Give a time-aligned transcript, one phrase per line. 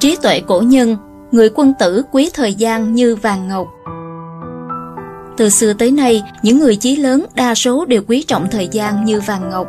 [0.00, 0.96] Trí tuệ cổ nhân,
[1.30, 3.66] người quân tử quý thời gian như vàng ngọc.
[5.36, 9.04] Từ xưa tới nay, những người chí lớn đa số đều quý trọng thời gian
[9.04, 9.66] như vàng ngọc.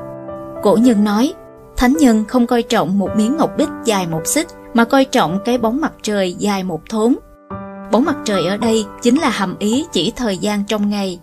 [0.63, 1.33] Cổ nhân nói,
[1.77, 5.39] thánh nhân không coi trọng một miếng ngọc bích dài một xích, mà coi trọng
[5.45, 7.15] cái bóng mặt trời dài một thốn.
[7.91, 11.19] Bóng mặt trời ở đây chính là hàm ý chỉ thời gian trong ngày.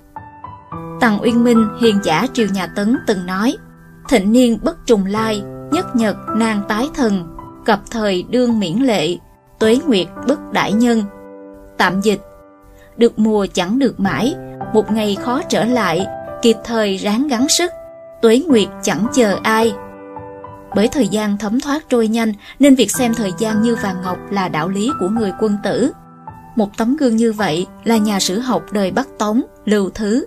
[1.00, 3.56] Tằng Uyên Minh, hiền giả triều nhà Tấn từng nói,
[4.08, 7.37] thịnh niên bất trùng lai, nhất nhật nàng tái thần,
[7.68, 9.16] cập thời đương miễn lệ,
[9.58, 11.02] tuế nguyệt bất đại nhân.
[11.76, 12.20] Tạm dịch,
[12.96, 14.34] được mùa chẳng được mãi,
[14.74, 16.06] một ngày khó trở lại,
[16.42, 17.72] kịp thời ráng gắng sức,
[18.22, 19.72] tuế nguyệt chẳng chờ ai.
[20.74, 24.18] Bởi thời gian thấm thoát trôi nhanh nên việc xem thời gian như vàng ngọc
[24.30, 25.92] là đạo lý của người quân tử.
[26.56, 30.26] Một tấm gương như vậy là nhà sử học đời Bắc Tống, Lưu Thứ.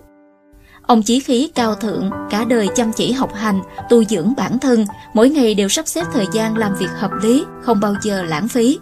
[0.92, 4.86] Ông chí khí cao thượng, cả đời chăm chỉ học hành, tu dưỡng bản thân,
[5.14, 8.48] mỗi ngày đều sắp xếp thời gian làm việc hợp lý, không bao giờ lãng
[8.48, 8.80] phí.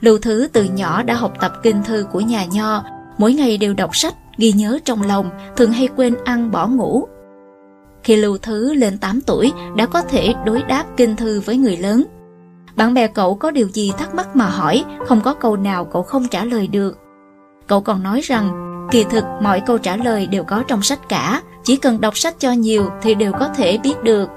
[0.00, 2.84] Lưu Thứ từ nhỏ đã học tập kinh thư của nhà nho,
[3.18, 7.06] mỗi ngày đều đọc sách, ghi nhớ trong lòng, thường hay quên ăn bỏ ngủ.
[8.02, 11.76] Khi Lưu Thứ lên 8 tuổi đã có thể đối đáp kinh thư với người
[11.76, 12.04] lớn.
[12.76, 16.02] Bạn bè cậu có điều gì thắc mắc mà hỏi, không có câu nào cậu
[16.02, 16.98] không trả lời được.
[17.66, 21.42] Cậu còn nói rằng, kỳ thực mọi câu trả lời đều có trong sách cả,
[21.64, 24.28] chỉ cần đọc sách cho nhiều thì đều có thể biết được.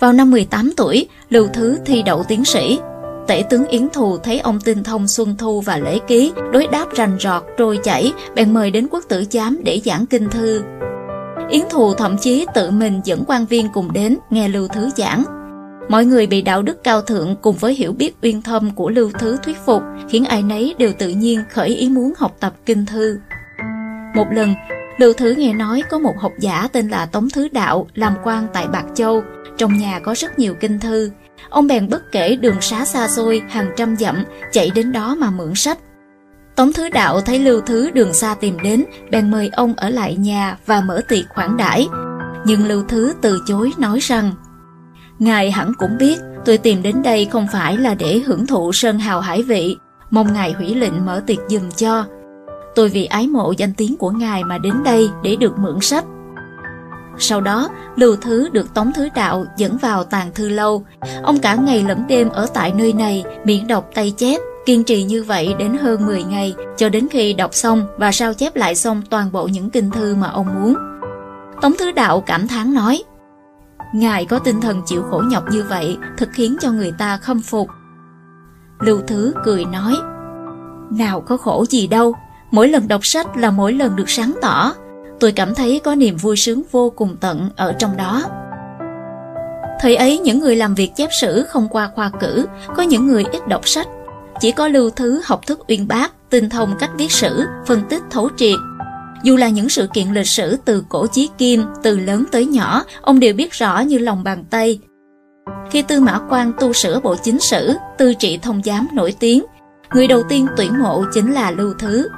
[0.00, 2.78] Vào năm 18 tuổi, Lưu Thứ thi đậu tiến sĩ,
[3.26, 6.86] Tể tướng Yến Thù thấy ông tinh thông Xuân Thu và Lễ Ký, đối đáp
[6.94, 10.62] rành rọt, trôi chảy, bèn mời đến quốc tử giám để giảng kinh thư.
[11.50, 15.24] Yến Thù thậm chí tự mình dẫn quan viên cùng đến nghe Lưu Thứ giảng.
[15.88, 19.10] Mọi người bị đạo đức cao thượng cùng với hiểu biết uyên thâm của Lưu
[19.18, 22.86] Thứ thuyết phục, khiến ai nấy đều tự nhiên khởi ý muốn học tập kinh
[22.86, 23.18] thư.
[24.14, 24.54] Một lần,
[24.98, 28.46] Lưu Thứ nghe nói có một học giả tên là Tống Thứ Đạo làm quan
[28.52, 29.22] tại Bạc Châu,
[29.56, 31.10] trong nhà có rất nhiều kinh thư,
[31.50, 35.30] Ông bèn bất kể đường xá xa xôi hàng trăm dặm chạy đến đó mà
[35.30, 35.78] mượn sách.
[36.56, 40.16] Tống Thứ Đạo thấy Lưu Thứ đường xa tìm đến, bèn mời ông ở lại
[40.16, 41.88] nhà và mở tiệc khoản đãi.
[42.46, 44.32] Nhưng Lưu Thứ từ chối nói rằng
[45.18, 48.98] Ngài hẳn cũng biết tôi tìm đến đây không phải là để hưởng thụ sơn
[48.98, 49.76] hào hải vị,
[50.10, 52.04] mong Ngài hủy lệnh mở tiệc dùm cho.
[52.74, 56.04] Tôi vì ái mộ danh tiếng của Ngài mà đến đây để được mượn sách.
[57.18, 60.84] Sau đó, Lưu Thứ được Tống Thứ Đạo dẫn vào tàng thư lâu.
[61.22, 65.02] Ông cả ngày lẫn đêm ở tại nơi này, miệng đọc tay chép, kiên trì
[65.02, 68.74] như vậy đến hơn 10 ngày, cho đến khi đọc xong và sao chép lại
[68.74, 70.74] xong toàn bộ những kinh thư mà ông muốn.
[71.62, 73.02] Tống Thứ Đạo cảm thán nói,
[73.92, 77.42] Ngài có tinh thần chịu khổ nhọc như vậy, thật khiến cho người ta khâm
[77.42, 77.68] phục.
[78.80, 79.94] Lưu Thứ cười nói,
[80.90, 82.14] Nào có khổ gì đâu,
[82.50, 84.72] mỗi lần đọc sách là mỗi lần được sáng tỏ,
[85.20, 88.22] tôi cảm thấy có niềm vui sướng vô cùng tận ở trong đó.
[89.80, 93.24] Thời ấy những người làm việc chép sử không qua khoa cử, có những người
[93.32, 93.88] ít đọc sách.
[94.40, 98.02] Chỉ có lưu thứ học thức uyên bác, tinh thông cách viết sử, phân tích
[98.10, 98.58] thấu triệt.
[99.22, 102.84] Dù là những sự kiện lịch sử từ cổ chí kim, từ lớn tới nhỏ,
[103.02, 104.78] ông đều biết rõ như lòng bàn tay.
[105.70, 109.44] Khi Tư Mã Quan tu sửa bộ chính sử, tư trị thông giám nổi tiếng,
[109.94, 112.08] người đầu tiên tuyển mộ chính là Lưu Thứ,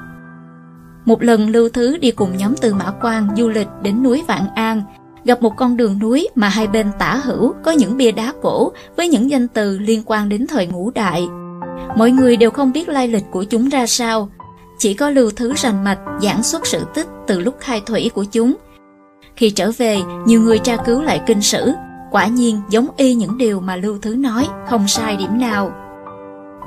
[1.05, 4.47] một lần Lưu Thứ đi cùng nhóm Tư Mã Quan du lịch đến núi Vạn
[4.55, 4.83] An,
[5.25, 8.73] gặp một con đường núi mà hai bên tả hữu có những bia đá cổ
[8.97, 11.29] với những danh từ liên quan đến thời ngũ đại.
[11.97, 14.29] Mọi người đều không biết lai lịch của chúng ra sao,
[14.79, 18.25] chỉ có Lưu Thứ rành mạch giảng xuất sự tích từ lúc khai thủy của
[18.25, 18.55] chúng.
[19.37, 21.73] Khi trở về, nhiều người tra cứu lại kinh sử,
[22.11, 25.73] quả nhiên giống y những điều mà Lưu Thứ nói, không sai điểm nào.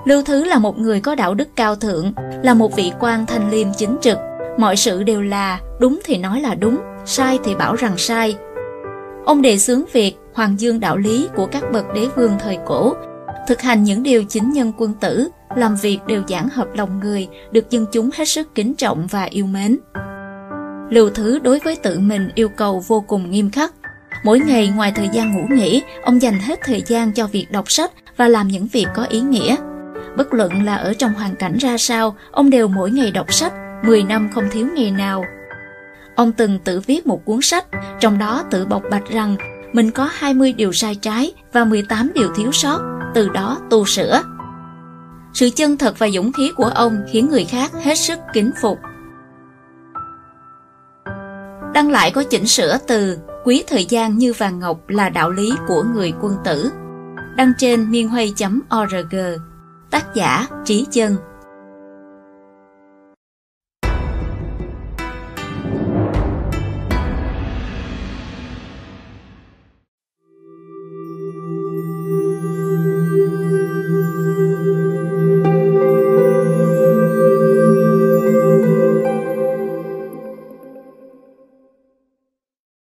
[0.06, 2.14] Lưu Thứ là một người có đạo đức cao thượng,
[2.44, 4.18] là một vị quan thanh liêm chính trực,
[4.58, 8.36] Mọi sự đều là đúng thì nói là đúng, sai thì bảo rằng sai.
[9.26, 12.94] Ông đề xướng việc hoàng dương đạo lý của các bậc đế vương thời cổ,
[13.48, 17.28] thực hành những điều chính nhân quân tử, làm việc đều giảng hợp lòng người,
[17.52, 19.78] được dân chúng hết sức kính trọng và yêu mến.
[20.90, 23.74] Lưu Thứ đối với tự mình yêu cầu vô cùng nghiêm khắc.
[24.24, 27.72] Mỗi ngày ngoài thời gian ngủ nghỉ, ông dành hết thời gian cho việc đọc
[27.72, 29.56] sách và làm những việc có ý nghĩa.
[30.18, 33.54] Bất luận là ở trong hoàn cảnh ra sao, ông đều mỗi ngày đọc sách,
[33.84, 35.24] 10 năm không thiếu ngày nào.
[36.16, 37.66] Ông từng tự viết một cuốn sách,
[38.00, 39.36] trong đó tự bộc bạch rằng
[39.74, 42.80] mình có 20 điều sai trái và 18 điều thiếu sót,
[43.14, 44.22] từ đó tu sửa.
[45.34, 48.80] Sự chân thật và dũng khí của ông khiến người khác hết sức kính phục.
[51.74, 55.54] Đăng lại có chỉnh sửa từ, Quý thời gian như vàng ngọc là đạo lý
[55.68, 56.72] của người quân tử.
[57.36, 59.16] Đăng trên miên huy.org
[59.92, 61.18] Tác giả Trí Chân